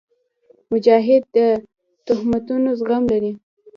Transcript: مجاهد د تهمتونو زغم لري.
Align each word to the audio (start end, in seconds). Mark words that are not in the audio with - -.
مجاهد 0.71 1.23
د 1.35 1.37
تهمتونو 2.07 2.69
زغم 2.79 3.03
لري. 3.11 3.31